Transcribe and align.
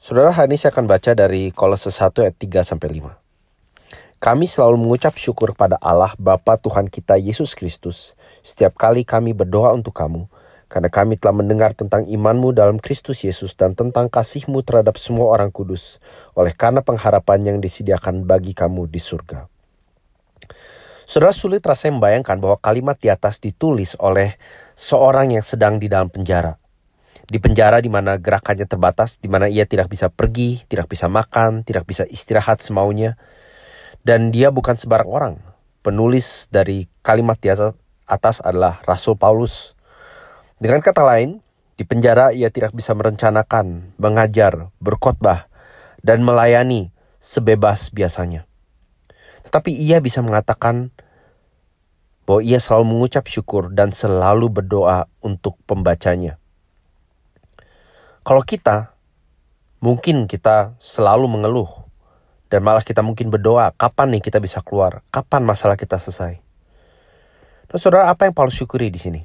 Saudara, 0.00 0.32
hari 0.32 0.48
ini 0.48 0.56
saya 0.56 0.72
akan 0.72 0.88
baca 0.88 1.12
dari 1.12 1.52
Kolose 1.52 1.92
1 1.92 2.24
ayat 2.24 2.32
3 2.32 2.64
sampai 2.64 3.04
5. 3.04 3.20
Kami 4.16 4.48
selalu 4.48 4.80
mengucap 4.80 5.12
syukur 5.20 5.52
pada 5.52 5.76
Allah 5.76 6.16
Bapa 6.16 6.56
Tuhan 6.56 6.88
kita 6.88 7.20
Yesus 7.20 7.52
Kristus 7.52 8.16
setiap 8.40 8.80
kali 8.80 9.04
kami 9.04 9.36
berdoa 9.36 9.76
untuk 9.76 9.92
kamu 9.92 10.24
karena 10.72 10.88
kami 10.88 11.20
telah 11.20 11.36
mendengar 11.36 11.76
tentang 11.76 12.08
imanmu 12.08 12.56
dalam 12.56 12.80
Kristus 12.80 13.28
Yesus 13.28 13.52
dan 13.60 13.76
tentang 13.76 14.08
kasihmu 14.08 14.64
terhadap 14.64 14.96
semua 14.96 15.36
orang 15.36 15.52
kudus 15.52 16.00
oleh 16.32 16.56
karena 16.56 16.80
pengharapan 16.80 17.44
yang 17.44 17.58
disediakan 17.60 18.24
bagi 18.24 18.56
kamu 18.56 18.88
di 18.88 19.04
surga. 19.04 19.52
Saudara 21.04 21.36
sulit 21.36 21.60
rasanya 21.60 22.00
membayangkan 22.00 22.40
bahwa 22.40 22.56
kalimat 22.56 22.96
di 22.96 23.12
atas 23.12 23.36
ditulis 23.36 24.00
oleh 24.00 24.40
seorang 24.72 25.36
yang 25.36 25.44
sedang 25.44 25.76
di 25.76 25.92
dalam 25.92 26.08
penjara. 26.08 26.56
Di 27.30 27.38
penjara 27.38 27.78
di 27.78 27.86
mana 27.86 28.18
gerakannya 28.18 28.66
terbatas, 28.66 29.22
di 29.22 29.30
mana 29.30 29.46
ia 29.46 29.62
tidak 29.62 29.86
bisa 29.86 30.10
pergi, 30.10 30.66
tidak 30.66 30.90
bisa 30.90 31.06
makan, 31.06 31.62
tidak 31.62 31.86
bisa 31.86 32.02
istirahat 32.10 32.58
semaunya. 32.58 33.14
Dan 34.02 34.34
dia 34.34 34.50
bukan 34.50 34.74
sebarang 34.74 35.06
orang. 35.06 35.34
Penulis 35.80 36.50
dari 36.50 36.90
kalimat 37.06 37.38
di 37.38 37.54
atas 38.04 38.42
adalah 38.42 38.82
Rasul 38.82 39.14
Paulus 39.14 39.78
dengan 40.60 40.84
kata 40.84 41.00
lain, 41.00 41.40
di 41.80 41.88
penjara 41.88 42.36
ia 42.36 42.52
tidak 42.52 42.76
bisa 42.76 42.92
merencanakan, 42.92 43.96
mengajar, 43.96 44.68
berkhotbah, 44.76 45.48
dan 46.04 46.20
melayani 46.20 46.92
sebebas 47.16 47.88
biasanya. 47.88 48.44
Tetapi 49.48 49.72
ia 49.72 50.04
bisa 50.04 50.20
mengatakan 50.20 50.92
bahwa 52.28 52.44
ia 52.44 52.60
selalu 52.60 52.92
mengucap 52.92 53.24
syukur 53.24 53.72
dan 53.72 53.88
selalu 53.88 54.52
berdoa 54.52 55.08
untuk 55.24 55.56
pembacanya. 55.64 56.36
Kalau 58.20 58.44
kita, 58.44 58.92
mungkin 59.80 60.28
kita 60.28 60.76
selalu 60.76 61.24
mengeluh, 61.24 61.88
dan 62.52 62.60
malah 62.60 62.84
kita 62.84 63.00
mungkin 63.00 63.32
berdoa, 63.32 63.72
kapan 63.78 64.18
nih 64.18 64.22
kita 64.28 64.42
bisa 64.42 64.60
keluar, 64.60 65.00
kapan 65.08 65.46
masalah 65.46 65.78
kita 65.78 65.96
selesai. 65.96 66.36
Nah, 67.70 67.78
saudara, 67.78 68.10
apa 68.10 68.26
yang 68.26 68.34
Paulus 68.34 68.58
syukuri 68.58 68.90
di 68.90 68.98
sini? 68.98 69.22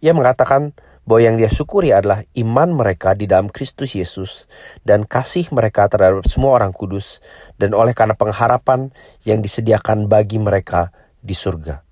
Ia 0.00 0.16
mengatakan 0.16 0.72
bahwa 1.06 1.20
yang 1.22 1.36
dia 1.38 1.46
syukuri 1.46 1.94
adalah 1.94 2.26
iman 2.34 2.74
mereka 2.74 3.14
di 3.14 3.30
dalam 3.30 3.46
Kristus 3.46 3.94
Yesus 3.94 4.50
dan 4.82 5.06
kasih 5.06 5.46
mereka 5.54 5.86
terhadap 5.86 6.26
semua 6.26 6.58
orang 6.58 6.74
kudus 6.74 7.22
dan 7.62 7.76
oleh 7.78 7.94
karena 7.94 8.18
pengharapan 8.18 8.90
yang 9.22 9.38
disediakan 9.38 10.10
bagi 10.10 10.42
mereka 10.42 10.90
di 11.22 11.36
surga. 11.36 11.84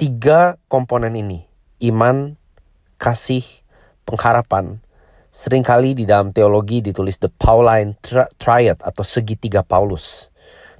Tiga 0.00 0.56
komponen 0.72 1.12
ini, 1.18 1.44
iman, 1.84 2.40
kasih, 2.96 3.44
pengharapan, 4.08 4.80
sering 5.32 5.64
kali 5.64 5.96
di 5.96 6.04
dalam 6.04 6.28
teologi 6.28 6.84
ditulis 6.84 7.16
the 7.16 7.32
Pauline 7.32 7.96
Triad 8.36 8.84
atau 8.84 9.00
segitiga 9.00 9.64
Paulus. 9.64 10.28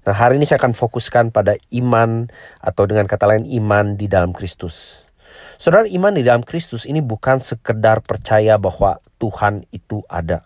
Nah 0.04 0.12
hari 0.12 0.36
ini 0.36 0.44
saya 0.44 0.60
akan 0.60 0.76
fokuskan 0.76 1.32
pada 1.32 1.56
iman 1.72 2.28
atau 2.60 2.84
dengan 2.84 3.08
kata 3.08 3.32
lain 3.32 3.48
iman 3.48 3.96
di 3.96 4.12
dalam 4.12 4.36
Kristus. 4.36 5.08
Saudara 5.56 5.88
iman 5.88 6.12
di 6.12 6.20
dalam 6.20 6.44
Kristus 6.44 6.84
ini 6.84 7.00
bukan 7.00 7.40
sekedar 7.40 8.04
percaya 8.04 8.60
bahwa 8.60 9.00
Tuhan 9.16 9.64
itu 9.72 10.04
ada. 10.04 10.44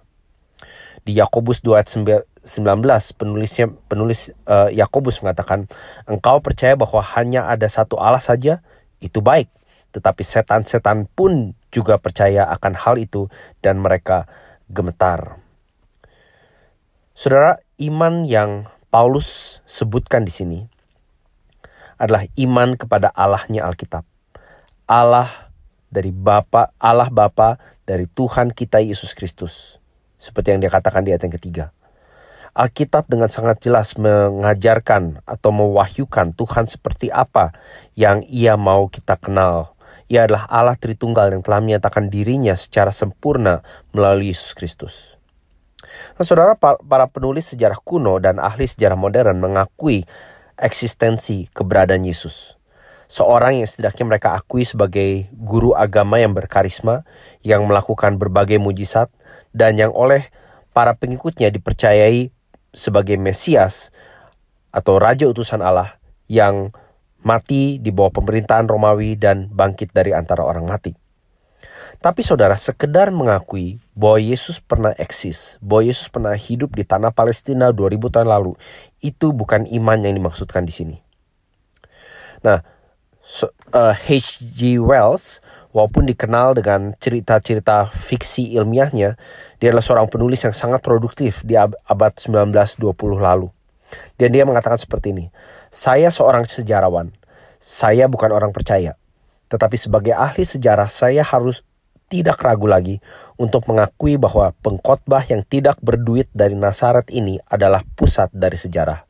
Di 1.03 1.19
Yakobus 1.19 1.59
2 1.67 1.75
ayat 1.75 1.91
19 1.91 3.19
penulisnya 3.19 3.67
penulis 3.91 4.31
uh, 4.47 4.71
Yakobus 4.71 5.19
mengatakan 5.27 5.67
engkau 6.07 6.39
percaya 6.39 6.79
bahwa 6.79 7.03
hanya 7.19 7.51
ada 7.51 7.67
satu 7.67 7.99
Allah 7.99 8.23
saja 8.23 8.63
itu 9.03 9.19
baik 9.19 9.51
tetapi 9.97 10.21
setan-setan 10.21 11.09
pun 11.09 11.57
juga 11.77 12.01
percaya 12.01 12.49
akan 12.49 12.73
hal 12.73 12.97
itu 12.97 13.29
dan 13.61 13.85
mereka 13.85 14.25
gemetar. 14.73 15.37
Saudara, 17.13 17.61
iman 17.85 18.25
yang 18.25 18.65
Paulus 18.89 19.61
sebutkan 19.69 20.25
di 20.25 20.33
sini 20.33 20.61
adalah 22.01 22.25
iman 22.41 22.81
kepada 22.81 23.13
Allahnya 23.13 23.69
Alkitab. 23.69 24.09
Allah 24.89 25.53
dari 25.93 26.13
Bapa, 26.13 26.73
Allah 26.81 27.13
Bapa 27.13 27.61
dari 27.85 28.09
Tuhan 28.09 28.57
kita 28.57 28.81
Yesus 28.81 29.13
Kristus. 29.13 29.77
Seperti 30.17 30.57
yang 30.57 30.65
dia 30.65 30.73
katakan 30.73 31.05
di 31.05 31.13
ayat 31.13 31.29
yang 31.29 31.37
ketiga. 31.37 31.65
Alkitab 32.57 33.05
dengan 33.13 33.29
sangat 33.29 33.61
jelas 33.61 34.01
mengajarkan 34.01 35.21
atau 35.29 35.51
mewahyukan 35.53 36.33
Tuhan 36.33 36.65
seperti 36.65 37.13
apa 37.13 37.53
yang 37.93 38.25
ia 38.25 38.57
mau 38.57 38.89
kita 38.89 39.21
kenal. 39.21 39.76
Ia 40.07 40.31
adalah 40.31 40.47
Allah 40.47 40.79
Tritunggal 40.79 41.35
yang 41.35 41.43
telah 41.43 41.59
menyatakan 41.59 42.07
dirinya 42.07 42.55
secara 42.55 42.95
sempurna 42.95 43.63
melalui 43.91 44.31
Yesus 44.31 44.55
Kristus. 44.55 45.19
Nah, 46.19 46.25
saudara, 46.27 46.55
para 46.61 47.07
penulis 47.11 47.51
sejarah 47.51 47.79
kuno 47.83 48.21
dan 48.23 48.39
ahli 48.39 48.67
sejarah 48.69 48.99
modern 48.99 49.39
mengakui 49.43 50.07
eksistensi 50.57 51.51
keberadaan 51.51 52.07
Yesus 52.07 52.57
seorang 53.07 53.63
yang 53.63 53.69
setidaknya 53.71 54.05
mereka 54.07 54.29
akui 54.35 54.67
sebagai 54.67 55.31
guru 55.35 55.73
agama 55.73 56.19
yang 56.19 56.35
berkarisma, 56.35 57.07
yang 57.43 57.65
melakukan 57.67 58.19
berbagai 58.19 58.59
mujizat, 58.59 59.11
dan 59.55 59.79
yang 59.79 59.95
oleh 59.95 60.27
para 60.75 60.99
pengikutnya 60.99 61.49
dipercayai 61.49 62.35
sebagai 62.75 63.17
Mesias 63.17 63.95
atau 64.75 65.01
Raja 65.01 65.25
Utusan 65.31 65.65
Allah 65.65 65.97
yang 66.29 66.75
mati 67.27 67.83
di 67.83 67.91
bawah 67.91 68.15
pemerintahan 68.15 68.71
Romawi 68.71 69.19
dan 69.19 69.51
bangkit 69.51 69.91
dari 69.91 70.15
antara 70.15 70.47
orang 70.47 70.71
mati. 70.71 70.95
Tapi 71.99 72.23
saudara, 72.23 72.55
sekedar 72.55 73.11
mengakui 73.11 73.83
bahwa 73.97 74.23
Yesus 74.23 74.63
pernah 74.63 74.95
eksis, 74.95 75.59
bahwa 75.59 75.91
Yesus 75.91 76.07
pernah 76.07 76.37
hidup 76.39 76.77
di 76.77 76.87
tanah 76.87 77.11
Palestina 77.11 77.73
2000 77.75 78.15
tahun 78.15 78.29
lalu, 78.31 78.53
itu 79.03 79.33
bukan 79.35 79.67
iman 79.67 79.99
yang 80.05 80.15
dimaksudkan 80.15 80.63
di 80.63 80.73
sini. 80.77 80.97
Nah, 82.45 82.61
uh, 82.63 83.49
eh, 83.75 83.95
H.G. 83.97 84.79
Wells 84.79 85.41
walaupun 85.73 86.09
dikenal 86.09 86.57
dengan 86.57 86.93
cerita-cerita 86.97 87.89
fiksi 87.89 88.57
ilmiahnya, 88.57 89.17
dia 89.61 89.69
adalah 89.73 89.85
seorang 89.85 90.09
penulis 90.09 90.41
yang 90.45 90.53
sangat 90.53 90.85
produktif 90.85 91.45
di 91.45 91.57
abad 91.57 92.13
1920 92.17 92.97
lalu. 93.21 93.49
Dan 94.17 94.33
dia 94.33 94.49
mengatakan 94.49 94.81
seperti 94.81 95.13
ini, 95.17 95.27
saya 95.73 96.13
seorang 96.13 96.45
sejarawan, 96.47 97.11
saya 97.57 98.07
bukan 98.07 98.31
orang 98.31 98.53
percaya. 98.55 98.95
Tetapi 99.47 99.77
sebagai 99.79 100.15
ahli 100.15 100.43
sejarah 100.43 100.91
saya 100.91 101.23
harus 101.23 101.63
tidak 102.07 102.39
ragu 102.39 102.71
lagi 102.71 103.03
untuk 103.35 103.67
mengakui 103.67 104.15
bahwa 104.15 104.55
pengkhotbah 104.63 105.27
yang 105.27 105.43
tidak 105.43 105.79
berduit 105.83 106.31
dari 106.31 106.55
Nasaret 106.55 107.11
ini 107.11 107.43
adalah 107.51 107.83
pusat 107.99 108.31
dari 108.31 108.55
sejarah. 108.55 109.03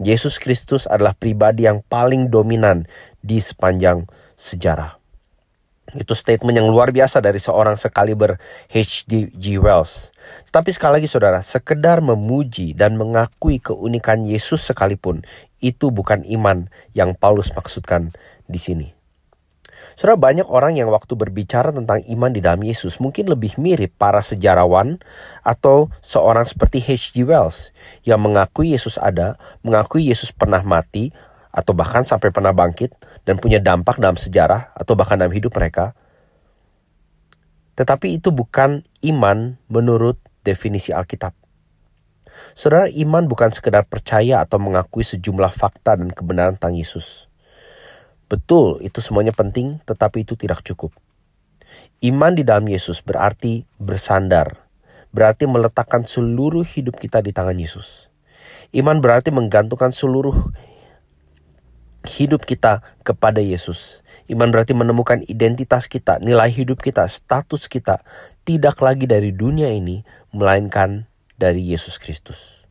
Yesus 0.00 0.40
Kristus 0.40 0.88
adalah 0.88 1.12
pribadi 1.12 1.68
yang 1.68 1.84
paling 1.84 2.32
dominan 2.32 2.88
di 3.20 3.38
sepanjang 3.38 4.08
sejarah. 4.34 5.01
Itu 5.92 6.14
statement 6.14 6.56
yang 6.56 6.70
luar 6.70 6.94
biasa 6.94 7.18
dari 7.18 7.42
seorang 7.42 7.74
sekaliber 7.74 8.38
H.D.G. 8.70 9.44
Wells. 9.58 10.14
Tapi 10.48 10.70
sekali 10.70 11.02
lagi 11.02 11.10
saudara, 11.10 11.42
sekedar 11.42 11.98
memuji 12.00 12.72
dan 12.72 12.94
mengakui 12.94 13.58
keunikan 13.58 14.22
Yesus 14.24 14.62
sekalipun, 14.62 15.26
itu 15.58 15.90
bukan 15.90 16.22
iman 16.38 16.70
yang 16.96 17.12
Paulus 17.18 17.52
maksudkan 17.52 18.14
di 18.48 18.62
sini. 18.62 19.02
Saudara 19.92 20.16
banyak 20.16 20.48
orang 20.48 20.78
yang 20.78 20.88
waktu 20.88 21.12
berbicara 21.18 21.74
tentang 21.74 22.00
iman 22.08 22.32
di 22.32 22.40
dalam 22.40 22.62
Yesus 22.64 22.96
mungkin 23.02 23.28
lebih 23.28 23.60
mirip 23.60 23.92
para 24.00 24.24
sejarawan 24.24 25.02
atau 25.44 25.92
seorang 26.00 26.48
seperti 26.48 26.80
H.G. 26.80 27.28
Wells 27.28 27.76
yang 28.06 28.22
mengakui 28.22 28.72
Yesus 28.72 28.96
ada, 28.96 29.36
mengakui 29.60 30.08
Yesus 30.08 30.32
pernah 30.32 30.64
mati, 30.64 31.12
atau 31.52 31.76
bahkan 31.76 32.00
sampai 32.00 32.32
pernah 32.32 32.56
bangkit 32.56 32.96
dan 33.28 33.36
punya 33.36 33.60
dampak 33.60 34.00
dalam 34.00 34.16
sejarah 34.16 34.72
atau 34.72 34.96
bahkan 34.96 35.20
dalam 35.20 35.30
hidup 35.30 35.52
mereka. 35.52 35.92
Tetapi 37.76 38.16
itu 38.16 38.32
bukan 38.32 38.80
iman 39.04 39.60
menurut 39.68 40.16
definisi 40.42 40.96
Alkitab. 40.96 41.36
Saudara, 42.56 42.88
iman 42.88 43.28
bukan 43.28 43.52
sekedar 43.52 43.84
percaya 43.84 44.40
atau 44.40 44.56
mengakui 44.56 45.04
sejumlah 45.04 45.52
fakta 45.52 46.00
dan 46.00 46.08
kebenaran 46.08 46.56
tentang 46.56 46.76
Yesus. 46.76 47.28
Betul, 48.32 48.80
itu 48.80 49.04
semuanya 49.04 49.36
penting, 49.36 49.84
tetapi 49.84 50.24
itu 50.24 50.32
tidak 50.40 50.64
cukup. 50.64 50.96
Iman 52.00 52.32
di 52.32 52.44
dalam 52.44 52.64
Yesus 52.64 53.04
berarti 53.04 53.68
bersandar, 53.76 54.68
berarti 55.12 55.44
meletakkan 55.44 56.04
seluruh 56.08 56.64
hidup 56.64 56.96
kita 56.96 57.20
di 57.20 57.36
tangan 57.36 57.56
Yesus. 57.56 58.08
Iman 58.72 59.04
berarti 59.04 59.28
menggantungkan 59.28 59.92
seluruh 59.92 60.52
hidup 62.06 62.46
kita 62.46 62.82
kepada 63.06 63.38
Yesus. 63.38 64.02
Iman 64.30 64.50
berarti 64.50 64.74
menemukan 64.74 65.22
identitas 65.26 65.86
kita, 65.86 66.18
nilai 66.18 66.50
hidup 66.50 66.82
kita, 66.82 67.06
status 67.06 67.66
kita 67.66 68.02
tidak 68.46 68.78
lagi 68.82 69.06
dari 69.06 69.30
dunia 69.34 69.70
ini, 69.70 70.02
melainkan 70.34 71.10
dari 71.38 71.62
Yesus 71.62 71.98
Kristus. 71.98 72.62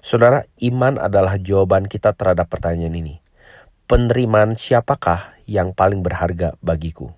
Saudara, 0.00 0.48
iman 0.64 0.96
adalah 0.96 1.36
jawaban 1.36 1.88
kita 1.90 2.16
terhadap 2.16 2.48
pertanyaan 2.48 2.96
ini. 2.96 3.14
Penerimaan 3.84 4.56
siapakah 4.56 5.36
yang 5.44 5.76
paling 5.76 6.00
berharga 6.00 6.56
bagiku? 6.64 7.12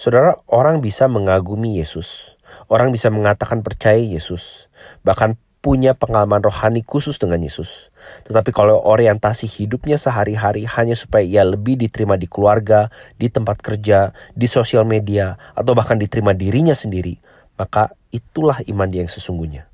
Saudara, 0.00 0.40
orang 0.48 0.80
bisa 0.80 1.04
mengagumi 1.04 1.76
Yesus, 1.76 2.40
Orang 2.68 2.92
bisa 2.92 3.08
mengatakan 3.12 3.60
percaya 3.60 4.00
Yesus, 4.00 4.68
bahkan 5.04 5.36
punya 5.62 5.94
pengalaman 5.94 6.42
rohani 6.42 6.82
khusus 6.82 7.16
dengan 7.22 7.40
Yesus. 7.40 7.88
Tetapi 8.26 8.50
kalau 8.50 8.82
orientasi 8.82 9.46
hidupnya 9.46 9.94
sehari-hari 9.96 10.66
hanya 10.66 10.98
supaya 10.98 11.22
ia 11.22 11.46
lebih 11.46 11.78
diterima 11.78 12.18
di 12.18 12.26
keluarga, 12.26 12.90
di 13.14 13.30
tempat 13.30 13.62
kerja, 13.62 14.10
di 14.34 14.50
sosial 14.50 14.82
media, 14.84 15.38
atau 15.54 15.72
bahkan 15.72 15.96
diterima 15.96 16.34
dirinya 16.34 16.74
sendiri, 16.74 17.16
maka 17.56 17.94
itulah 18.10 18.58
iman 18.68 18.90
dia 18.90 19.06
yang 19.06 19.12
sesungguhnya. 19.14 19.71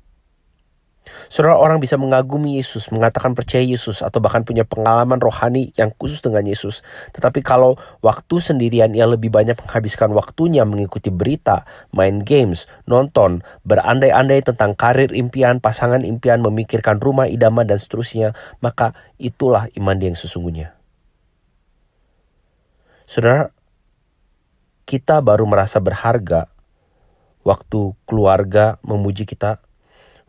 Saudara 1.29 1.57
orang 1.57 1.81
bisa 1.81 1.97
mengagumi 1.97 2.57
Yesus, 2.61 2.89
mengatakan 2.93 3.33
percaya 3.33 3.61
Yesus, 3.65 4.01
atau 4.05 4.21
bahkan 4.21 4.45
punya 4.45 4.65
pengalaman 4.65 5.17
rohani 5.17 5.73
yang 5.77 5.93
khusus 5.95 6.21
dengan 6.21 6.45
Yesus. 6.45 6.85
Tetapi 7.13 7.41
kalau 7.41 7.77
waktu 8.01 8.35
sendirian 8.37 8.93
ia 8.93 9.09
lebih 9.09 9.33
banyak 9.33 9.57
menghabiskan 9.57 10.13
waktunya 10.13 10.65
mengikuti 10.65 11.09
berita, 11.09 11.65
main 11.93 12.21
games, 12.21 12.69
nonton, 12.85 13.41
berandai-andai 13.65 14.41
tentang 14.45 14.77
karir 14.77 15.09
impian, 15.13 15.61
pasangan 15.61 16.05
impian, 16.05 16.41
memikirkan 16.41 17.01
rumah 17.01 17.25
idaman 17.25 17.65
dan 17.65 17.81
seterusnya, 17.81 18.37
maka 18.61 18.93
itulah 19.17 19.69
iman 19.77 19.95
dia 19.97 20.13
yang 20.13 20.19
sesungguhnya. 20.19 20.77
Saudara, 23.09 23.49
kita 24.85 25.21
baru 25.21 25.45
merasa 25.49 25.81
berharga 25.81 26.49
waktu 27.41 27.97
keluarga 28.05 28.77
memuji 28.85 29.25
kita 29.25 29.61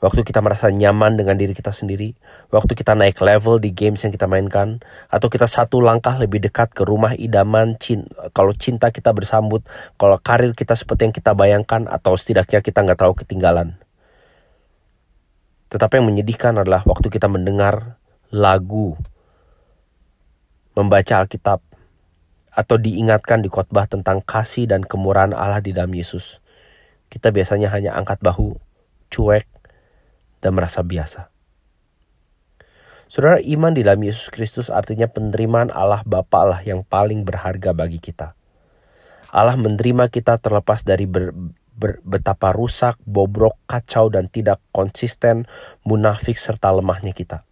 waktu 0.01 0.25
kita 0.25 0.41
merasa 0.41 0.73
nyaman 0.73 1.21
dengan 1.21 1.37
diri 1.37 1.53
kita 1.53 1.71
sendiri, 1.71 2.17
waktu 2.49 2.73
kita 2.73 2.97
naik 2.97 3.21
level 3.21 3.61
di 3.61 3.71
games 3.71 4.01
yang 4.01 4.13
kita 4.13 4.25
mainkan, 4.25 4.81
atau 5.13 5.29
kita 5.29 5.45
satu 5.45 5.85
langkah 5.85 6.17
lebih 6.17 6.41
dekat 6.41 6.73
ke 6.73 6.83
rumah 6.89 7.13
idaman, 7.15 7.77
cin 7.77 8.09
kalau 8.33 8.57
cinta 8.57 8.89
kita 8.89 9.13
bersambut, 9.13 9.61
kalau 10.01 10.17
karir 10.19 10.57
kita 10.57 10.73
seperti 10.73 11.13
yang 11.13 11.15
kita 11.15 11.37
bayangkan, 11.37 11.85
atau 11.87 12.17
setidaknya 12.17 12.65
kita 12.65 12.81
nggak 12.81 12.97
terlalu 12.97 13.17
ketinggalan. 13.21 13.69
Tetapi 15.71 16.03
yang 16.03 16.09
menyedihkan 16.09 16.57
adalah 16.59 16.83
waktu 16.89 17.13
kita 17.13 17.29
mendengar 17.31 18.01
lagu, 18.33 18.97
membaca 20.75 21.23
Alkitab, 21.23 21.61
atau 22.51 22.77
diingatkan 22.81 23.45
di 23.45 23.53
khotbah 23.53 23.87
tentang 23.87 24.25
kasih 24.25 24.67
dan 24.67 24.83
kemurahan 24.83 25.37
Allah 25.37 25.63
di 25.63 25.71
dalam 25.71 25.93
Yesus. 25.95 26.43
Kita 27.07 27.31
biasanya 27.31 27.71
hanya 27.71 27.95
angkat 27.95 28.19
bahu, 28.19 28.59
cuek, 29.11 29.60
dan 30.41 30.57
merasa 30.57 30.81
biasa. 30.81 31.29
Saudara, 33.11 33.43
iman 33.43 33.75
di 33.75 33.83
dalam 33.83 34.07
Yesus 34.07 34.31
Kristus 34.31 34.71
artinya 34.71 35.11
penerimaan 35.11 35.75
Allah 35.75 36.07
Bapa 36.07 36.47
Allah 36.47 36.61
yang 36.63 36.87
paling 36.87 37.27
berharga 37.27 37.75
bagi 37.75 37.99
kita. 37.99 38.39
Allah 39.35 39.59
menerima 39.59 40.07
kita 40.11 40.39
terlepas 40.39 40.87
dari 40.87 41.11
ber, 41.11 41.35
ber, 41.75 41.99
betapa 42.07 42.55
rusak, 42.55 42.99
bobrok, 43.03 43.59
kacau, 43.67 44.15
dan 44.15 44.31
tidak 44.31 44.63
konsisten, 44.71 45.47
munafik, 45.83 46.39
serta 46.39 46.71
lemahnya 46.71 47.11
kita. 47.11 47.43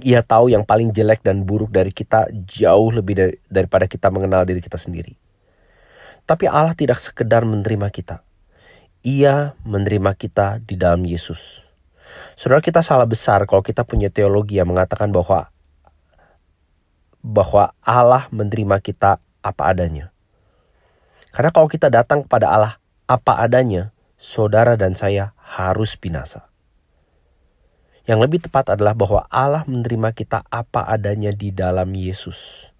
Ia 0.00 0.24
tahu 0.24 0.48
yang 0.48 0.64
paling 0.64 0.88
jelek 0.88 1.20
dan 1.20 1.44
buruk 1.44 1.68
dari 1.68 1.92
kita 1.92 2.32
jauh 2.32 2.96
lebih 2.96 3.12
dari, 3.12 3.36
daripada 3.52 3.84
kita 3.84 4.08
mengenal 4.08 4.48
diri 4.48 4.64
kita 4.64 4.80
sendiri. 4.80 5.12
Tapi 6.24 6.48
Allah 6.48 6.72
tidak 6.72 6.96
sekedar 6.96 7.44
menerima 7.44 7.92
kita. 7.92 8.24
Ia 9.04 9.52
menerima 9.68 10.16
kita 10.16 10.64
di 10.64 10.80
dalam 10.80 11.04
Yesus. 11.04 11.71
Saudara 12.34 12.64
kita 12.64 12.80
salah 12.80 13.06
besar 13.06 13.44
kalau 13.44 13.60
kita 13.60 13.84
punya 13.86 14.08
teologi 14.08 14.58
yang 14.58 14.72
mengatakan 14.72 15.12
bahwa 15.12 15.52
bahwa 17.22 17.70
Allah 17.80 18.26
menerima 18.34 18.82
kita 18.82 19.22
apa 19.42 19.62
adanya. 19.70 20.10
Karena 21.32 21.54
kalau 21.54 21.70
kita 21.70 21.88
datang 21.88 22.26
kepada 22.26 22.50
Allah 22.50 22.74
apa 23.06 23.38
adanya, 23.40 23.94
saudara 24.18 24.74
dan 24.76 24.98
saya 24.98 25.32
harus 25.38 25.96
binasa. 25.96 26.52
Yang 28.02 28.18
lebih 28.26 28.38
tepat 28.42 28.74
adalah 28.74 28.98
bahwa 28.98 29.24
Allah 29.30 29.62
menerima 29.70 30.10
kita 30.10 30.42
apa 30.50 30.90
adanya 30.90 31.30
di 31.30 31.54
dalam 31.54 31.94
Yesus. 31.94 32.70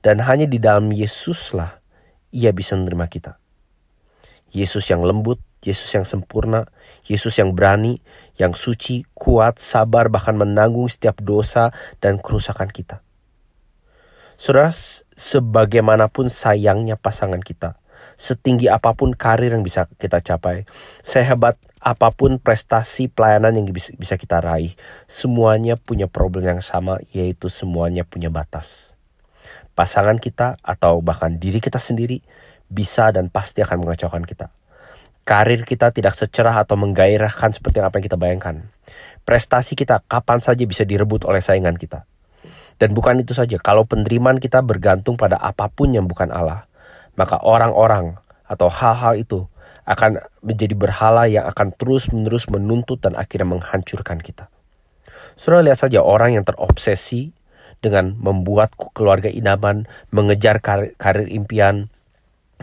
Dan 0.00 0.22
hanya 0.22 0.46
di 0.46 0.62
dalam 0.62 0.88
Yesuslah 0.94 1.82
ia 2.30 2.54
bisa 2.54 2.78
menerima 2.78 3.06
kita. 3.10 3.32
Yesus 4.54 4.88
yang 4.88 5.04
lembut, 5.04 5.42
Yesus 5.58 5.90
yang 5.90 6.06
sempurna, 6.06 6.70
Yesus 7.06 7.34
yang 7.42 7.54
berani, 7.54 7.98
yang 8.38 8.54
suci, 8.54 9.02
kuat, 9.14 9.58
sabar, 9.58 10.06
bahkan 10.06 10.38
menanggung 10.38 10.86
setiap 10.86 11.18
dosa 11.18 11.74
dan 11.98 12.22
kerusakan 12.22 12.70
kita. 12.70 13.02
Saudara, 14.38 14.70
sebagaimanapun 15.18 16.30
sayangnya 16.30 16.94
pasangan 16.94 17.42
kita, 17.42 17.74
setinggi 18.14 18.70
apa 18.70 18.94
pun 18.94 19.10
karir 19.10 19.50
yang 19.50 19.66
bisa 19.66 19.90
kita 19.98 20.22
capai, 20.22 20.62
sehebat 21.02 21.58
apa 21.82 22.14
pun 22.14 22.38
prestasi 22.38 23.10
pelayanan 23.10 23.58
yang 23.58 23.66
bisa 23.74 24.14
kita 24.14 24.38
raih, 24.38 24.78
semuanya 25.10 25.74
punya 25.74 26.06
problem 26.06 26.46
yang 26.46 26.62
sama, 26.62 27.02
yaitu 27.10 27.50
semuanya 27.50 28.06
punya 28.06 28.30
batas. 28.30 28.94
Pasangan 29.74 30.22
kita 30.22 30.54
atau 30.62 31.02
bahkan 31.02 31.34
diri 31.34 31.58
kita 31.58 31.82
sendiri 31.82 32.22
bisa 32.70 33.10
dan 33.10 33.30
pasti 33.30 33.62
akan 33.62 33.82
mengacaukan 33.82 34.22
kita 34.22 34.54
Karir 35.28 35.68
kita 35.68 35.92
tidak 35.92 36.16
secerah 36.16 36.64
atau 36.64 36.80
menggairahkan 36.80 37.52
seperti 37.52 37.84
apa 37.84 38.00
yang 38.00 38.04
kita 38.08 38.16
bayangkan. 38.16 38.64
Prestasi 39.28 39.76
kita 39.76 40.00
kapan 40.08 40.40
saja 40.40 40.64
bisa 40.64 40.88
direbut 40.88 41.28
oleh 41.28 41.44
saingan 41.44 41.76
kita. 41.76 42.08
Dan 42.80 42.96
bukan 42.96 43.20
itu 43.20 43.36
saja, 43.36 43.60
kalau 43.60 43.84
penerimaan 43.84 44.40
kita 44.40 44.64
bergantung 44.64 45.20
pada 45.20 45.36
apa 45.36 45.68
pun 45.68 45.92
yang 45.92 46.08
bukan 46.08 46.32
Allah, 46.32 46.64
maka 47.12 47.36
orang-orang 47.44 48.16
atau 48.48 48.72
hal-hal 48.72 49.20
itu 49.20 49.44
akan 49.84 50.24
menjadi 50.40 50.72
berhala 50.72 51.28
yang 51.28 51.44
akan 51.44 51.76
terus-menerus 51.76 52.48
menuntut 52.48 53.04
dan 53.04 53.12
akhirnya 53.12 53.52
menghancurkan 53.52 54.24
kita. 54.24 54.48
Sudah 55.36 55.60
lihat 55.60 55.76
saja 55.76 56.00
orang 56.00 56.40
yang 56.40 56.44
terobsesi 56.48 57.36
dengan 57.84 58.16
membuat 58.16 58.72
keluarga 58.96 59.28
idaman, 59.28 59.84
mengejar 60.08 60.64
karir, 60.64 60.96
karir 60.96 61.28
impian, 61.28 61.92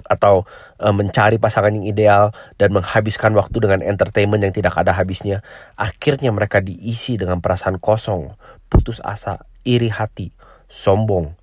atau 0.06 0.44
uh, 0.80 0.94
mencari 0.94 1.39
pasangan 1.39 1.71
yang 1.71 1.88
ideal 1.88 2.36
dan 2.59 2.75
menghabiskan 2.75 3.31
waktu 3.33 3.57
dengan 3.63 3.80
entertainment 3.81 4.44
yang 4.44 4.53
tidak 4.56 4.75
ada 4.75 4.92
habisnya, 4.92 5.39
akhirnya 5.80 6.31
mereka 6.36 6.59
diisi 6.59 7.15
dengan 7.15 7.39
perasaan 7.39 7.80
kosong, 7.80 8.36
putus 8.68 9.00
asa, 9.01 9.44
iri 9.63 9.89
hati, 9.89 10.36
sombong, 10.68 11.36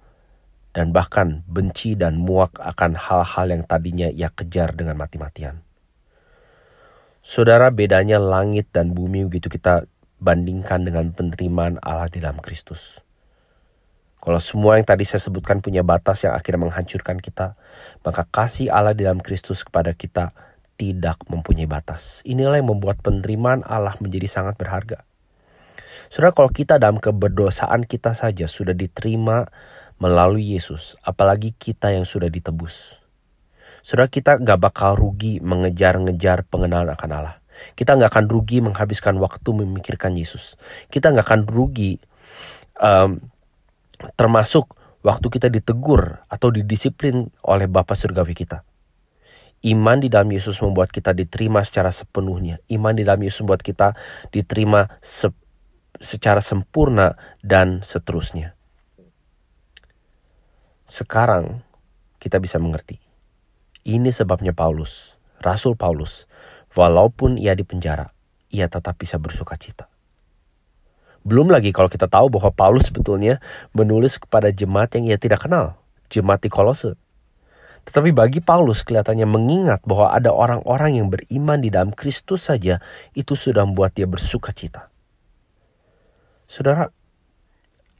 dan 0.73 0.91
bahkan 0.91 1.45
benci 1.45 1.97
dan 1.97 2.17
muak 2.17 2.57
akan 2.57 2.97
hal-hal 2.97 3.47
yang 3.53 3.63
tadinya 3.65 4.09
ia 4.09 4.33
kejar 4.33 4.73
dengan 4.73 4.97
mati-matian. 4.97 5.61
Saudara, 7.23 7.71
bedanya 7.71 8.19
langit 8.19 8.73
dan 8.75 8.91
bumi 8.97 9.23
begitu 9.31 9.47
kita 9.47 9.87
bandingkan 10.19 10.83
dengan 10.83 11.15
penerimaan 11.15 11.79
Allah 11.79 12.11
di 12.11 12.19
dalam 12.19 12.43
Kristus. 12.43 12.99
Kalau 14.23 14.39
semua 14.39 14.79
yang 14.79 14.87
tadi 14.87 15.03
saya 15.03 15.19
sebutkan 15.19 15.59
punya 15.59 15.83
batas 15.83 16.23
yang 16.23 16.39
akhirnya 16.39 16.71
menghancurkan 16.71 17.19
kita, 17.19 17.59
maka 18.07 18.23
kasih 18.31 18.71
Allah 18.71 18.95
di 18.95 19.03
dalam 19.03 19.19
Kristus 19.19 19.67
kepada 19.67 19.91
kita 19.99 20.31
tidak 20.79 21.19
mempunyai 21.27 21.67
batas. 21.67 22.23
Inilah 22.23 22.63
yang 22.63 22.71
membuat 22.71 23.03
penerimaan 23.03 23.67
Allah 23.67 23.99
menjadi 23.99 24.31
sangat 24.31 24.55
berharga. 24.55 25.03
Saudara, 26.07 26.31
kalau 26.31 26.55
kita 26.55 26.79
dalam 26.79 27.03
keberdosaan 27.03 27.83
kita 27.83 28.15
saja 28.15 28.47
sudah 28.47 28.79
diterima 28.79 29.51
melalui 29.99 30.55
Yesus, 30.55 30.95
apalagi 31.03 31.51
kita 31.59 31.91
yang 31.91 32.07
sudah 32.07 32.31
ditebus. 32.31 33.03
Saudara, 33.83 34.07
kita 34.07 34.39
gak 34.39 34.63
bakal 34.63 34.95
rugi 34.95 35.43
mengejar-ngejar 35.43 36.47
pengenalan 36.47 36.95
akan 36.95 37.11
Allah. 37.11 37.37
Kita 37.75 37.99
gak 37.99 38.15
akan 38.15 38.27
rugi 38.31 38.63
menghabiskan 38.63 39.19
waktu 39.19 39.51
memikirkan 39.51 40.15
Yesus. 40.15 40.55
Kita 40.87 41.11
gak 41.11 41.27
akan 41.27 41.43
rugi 41.51 41.99
um, 42.79 43.19
termasuk 44.19 44.75
waktu 45.03 45.27
kita 45.29 45.51
ditegur 45.51 46.23
atau 46.31 46.49
didisiplin 46.55 47.29
oleh 47.43 47.67
Bapa 47.67 47.93
Surgawi 47.99 48.35
kita. 48.35 48.63
Iman 49.63 50.03
di 50.03 50.11
dalam 50.11 50.27
Yesus 50.35 50.59
membuat 50.59 50.91
kita 50.91 51.15
diterima 51.15 51.63
secara 51.63 51.95
sepenuhnya. 51.95 52.59
Iman 52.67 52.99
di 52.99 53.07
dalam 53.07 53.23
Yesus 53.23 53.47
membuat 53.47 53.63
kita 53.63 53.95
diterima 54.35 54.91
se 54.99 55.31
secara 56.03 56.43
sempurna 56.43 57.15
dan 57.47 57.87
seterusnya. 57.87 58.59
Sekarang 60.83 61.63
kita 62.19 62.43
bisa 62.43 62.59
mengerti. 62.59 62.99
Ini 63.87 64.11
sebabnya 64.11 64.51
Paulus, 64.51 65.15
Rasul 65.39 65.79
Paulus, 65.79 66.27
walaupun 66.75 67.39
ia 67.39 67.55
di 67.55 67.63
penjara, 67.63 68.11
ia 68.51 68.67
tetap 68.67 68.99
bisa 68.99 69.19
bersuka 69.23 69.55
cita. 69.55 69.92
Belum 71.23 71.47
lagi 71.47 71.71
kalau 71.71 71.87
kita 71.87 72.11
tahu 72.11 72.35
bahwa 72.35 72.51
Paulus 72.51 72.91
sebetulnya 72.91 73.39
menulis 73.71 74.19
kepada 74.19 74.51
jemaat 74.51 74.91
yang 74.99 75.15
ia 75.15 75.19
tidak 75.19 75.47
kenal, 75.47 75.79
jemaat 76.11 76.43
di 76.43 76.51
Kolose. 76.51 76.99
Tetapi 77.83 78.15
bagi 78.15 78.39
Paulus 78.39 78.87
kelihatannya 78.87 79.27
mengingat 79.27 79.83
bahwa 79.83 80.15
ada 80.15 80.31
orang-orang 80.31 81.03
yang 81.03 81.11
beriman 81.11 81.59
di 81.59 81.71
dalam 81.71 81.91
Kristus 81.91 82.47
saja 82.47 82.79
itu 83.15 83.35
sudah 83.35 83.67
membuat 83.67 83.95
dia 83.99 84.07
bersuka 84.07 84.55
cita. 84.55 84.87
Saudara, 86.47 86.91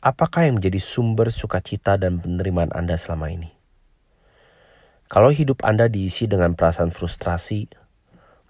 apakah 0.03 0.47
yang 0.47 0.59
menjadi 0.59 0.79
sumber 0.83 1.31
sukacita 1.31 1.99
dan 1.99 2.19
penerimaan 2.19 2.71
Anda 2.75 2.99
selama 2.99 3.31
ini? 3.31 3.51
Kalau 5.11 5.31
hidup 5.31 5.63
Anda 5.67 5.87
diisi 5.91 6.27
dengan 6.27 6.59
perasaan 6.59 6.91
frustrasi, 6.91 7.71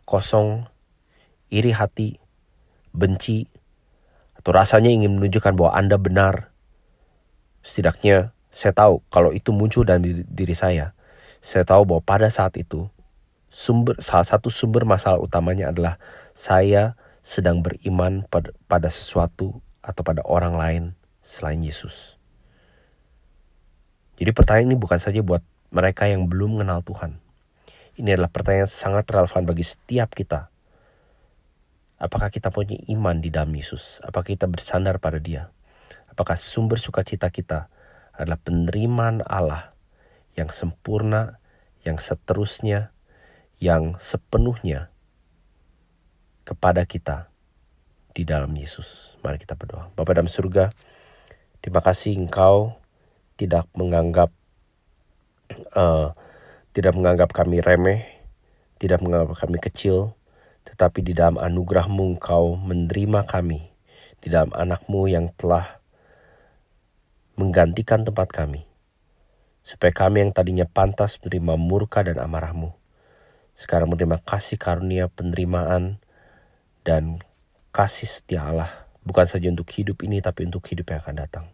kosong, 0.08 0.68
iri 1.52 1.72
hati, 1.72 2.16
benci, 2.92 3.51
atau 4.42 4.50
rasanya 4.58 4.90
ingin 4.90 5.22
menunjukkan 5.22 5.54
bahwa 5.54 5.70
Anda 5.70 6.02
benar, 6.02 6.50
setidaknya 7.62 8.34
saya 8.50 8.74
tahu 8.74 8.98
kalau 9.06 9.30
itu 9.30 9.54
muncul 9.54 9.86
dalam 9.86 10.02
diri, 10.02 10.54
saya. 10.58 10.98
Saya 11.38 11.62
tahu 11.62 11.86
bahwa 11.86 12.02
pada 12.02 12.26
saat 12.26 12.58
itu 12.58 12.90
sumber 13.46 14.02
salah 14.02 14.26
satu 14.26 14.50
sumber 14.50 14.82
masalah 14.82 15.22
utamanya 15.22 15.70
adalah 15.70 15.94
saya 16.34 16.98
sedang 17.22 17.62
beriman 17.62 18.26
pada, 18.26 18.50
pada 18.66 18.90
sesuatu 18.90 19.62
atau 19.78 20.02
pada 20.02 20.26
orang 20.26 20.58
lain 20.58 20.82
selain 21.22 21.62
Yesus. 21.62 22.18
Jadi 24.18 24.30
pertanyaan 24.34 24.74
ini 24.74 24.78
bukan 24.78 24.98
saja 24.98 25.22
buat 25.24 25.42
mereka 25.70 26.10
yang 26.10 26.26
belum 26.26 26.58
mengenal 26.58 26.84
Tuhan. 26.84 27.22
Ini 27.94 28.18
adalah 28.18 28.30
pertanyaan 28.30 28.68
sangat 28.68 29.06
relevan 29.06 29.46
bagi 29.46 29.64
setiap 29.64 30.12
kita. 30.12 30.51
Apakah 32.02 32.34
kita 32.34 32.50
punya 32.50 32.74
iman 32.90 33.22
di 33.22 33.30
dalam 33.30 33.54
Yesus? 33.54 34.02
Apakah 34.02 34.34
kita 34.34 34.50
bersandar 34.50 34.98
pada 34.98 35.22
Dia? 35.22 35.54
Apakah 36.10 36.34
sumber 36.34 36.82
sukacita 36.82 37.30
kita 37.30 37.70
adalah 38.10 38.42
penerimaan 38.42 39.22
Allah 39.22 39.70
yang 40.34 40.50
sempurna, 40.50 41.38
yang 41.86 42.02
seterusnya, 42.02 42.90
yang 43.62 43.94
sepenuhnya 44.02 44.90
kepada 46.42 46.82
kita 46.82 47.30
di 48.12 48.26
dalam 48.26 48.50
Yesus. 48.52 49.16
Mari 49.22 49.38
kita 49.38 49.56
berdoa. 49.56 49.88
Bapak 49.94 50.18
dalam 50.18 50.28
surga, 50.28 50.74
terima 51.62 51.80
kasih 51.80 52.18
Engkau 52.18 52.76
tidak 53.38 53.70
menganggap 53.78 54.34
uh, 55.78 56.12
tidak 56.72 56.92
menganggap 56.96 57.30
kami 57.32 57.62
remeh, 57.62 58.04
tidak 58.76 59.00
menganggap 59.00 59.38
kami 59.38 59.62
kecil, 59.62 60.18
tetapi 60.62 61.02
di 61.02 61.12
dalam 61.12 61.38
anugerahmu 61.38 62.16
engkau 62.16 62.54
menerima 62.58 63.26
kami, 63.26 63.70
di 64.22 64.28
dalam 64.30 64.54
anakmu 64.54 65.10
yang 65.10 65.30
telah 65.34 65.82
menggantikan 67.34 68.06
tempat 68.06 68.30
kami, 68.30 68.66
supaya 69.66 69.90
kami 69.90 70.26
yang 70.26 70.32
tadinya 70.34 70.66
pantas 70.66 71.18
menerima 71.22 71.54
murka 71.58 72.06
dan 72.06 72.22
amarahmu, 72.22 72.74
sekarang 73.58 73.90
menerima 73.90 74.22
kasih 74.22 74.56
karunia 74.56 75.10
penerimaan 75.10 75.98
dan 76.86 77.22
kasih 77.74 78.06
setia 78.06 78.46
Allah, 78.46 78.70
bukan 79.02 79.26
saja 79.26 79.48
untuk 79.50 79.66
hidup 79.72 80.02
ini, 80.06 80.22
tapi 80.22 80.46
untuk 80.46 80.62
hidup 80.68 80.92
yang 80.92 81.00
akan 81.02 81.16
datang. 81.18 81.46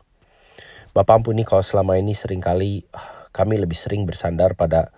Bapak 0.96 1.20
ampuni 1.20 1.44
kalau 1.44 1.62
selama 1.62 2.00
ini 2.00 2.16
sering 2.16 2.40
kali 2.40 2.82
ah, 2.96 3.28
kami 3.30 3.60
lebih 3.60 3.76
sering 3.76 4.08
bersandar 4.08 4.56
pada 4.56 4.90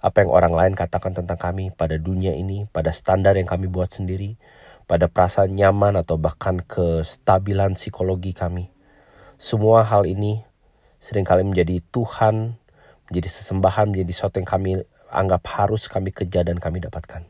apa 0.00 0.24
yang 0.24 0.32
orang 0.32 0.56
lain 0.56 0.72
katakan 0.72 1.12
tentang 1.12 1.36
kami 1.36 1.68
pada 1.76 2.00
dunia 2.00 2.32
ini, 2.32 2.64
pada 2.72 2.88
standar 2.88 3.36
yang 3.36 3.44
kami 3.44 3.68
buat 3.68 3.92
sendiri, 3.92 4.40
pada 4.88 5.12
perasaan 5.12 5.52
nyaman 5.52 6.00
atau 6.00 6.16
bahkan 6.16 6.64
kestabilan 6.64 7.76
psikologi 7.76 8.32
kami. 8.32 8.72
Semua 9.36 9.84
hal 9.84 10.08
ini 10.08 10.40
sering 11.04 11.28
kali 11.28 11.44
menjadi 11.44 11.84
Tuhan, 11.92 12.56
menjadi 13.12 13.28
sesembahan, 13.28 13.92
menjadi 13.92 14.12
sesuatu 14.12 14.40
yang 14.40 14.48
kami 14.48 14.70
anggap 15.12 15.44
harus 15.52 15.84
kami 15.92 16.16
kejar 16.16 16.48
dan 16.48 16.56
kami 16.56 16.80
dapatkan. 16.80 17.28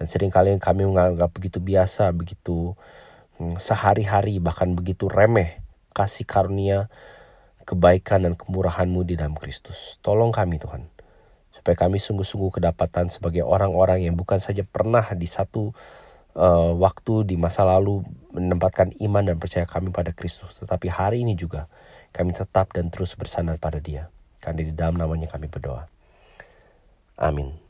Dan 0.00 0.04
sering 0.08 0.32
kali 0.32 0.56
kami 0.56 0.88
menganggap 0.88 1.36
begitu 1.36 1.60
biasa, 1.60 2.08
begitu 2.16 2.72
hmm, 3.36 3.60
sehari-hari, 3.60 4.40
bahkan 4.40 4.72
begitu 4.72 5.04
remeh 5.12 5.60
kasih 5.92 6.24
karunia, 6.24 6.88
kebaikan 7.68 8.24
dan 8.24 8.32
kemurahanmu 8.32 9.04
di 9.04 9.20
dalam 9.20 9.36
Kristus. 9.36 10.00
Tolong 10.00 10.32
kami 10.32 10.56
Tuhan 10.56 10.97
supaya 11.68 11.84
kami 11.84 12.00
sungguh-sungguh 12.00 12.48
kedapatan 12.48 13.12
sebagai 13.12 13.44
orang-orang 13.44 14.08
yang 14.08 14.16
bukan 14.16 14.40
saja 14.40 14.64
pernah 14.64 15.04
di 15.12 15.28
satu 15.28 15.76
uh, 16.32 16.72
waktu 16.72 17.28
di 17.28 17.36
masa 17.36 17.60
lalu 17.60 18.00
menempatkan 18.32 18.96
iman 19.04 19.28
dan 19.28 19.36
percaya 19.36 19.68
kami 19.68 19.92
pada 19.92 20.16
Kristus, 20.16 20.56
tetapi 20.64 20.88
hari 20.88 21.28
ini 21.28 21.36
juga 21.36 21.68
kami 22.16 22.32
tetap 22.32 22.72
dan 22.72 22.88
terus 22.88 23.12
bersandar 23.20 23.60
pada 23.60 23.84
Dia. 23.84 24.08
Karena 24.40 24.64
di 24.64 24.72
dalam 24.72 24.96
namanya 24.96 25.28
kami 25.28 25.52
berdoa. 25.52 25.84
Amin. 27.20 27.67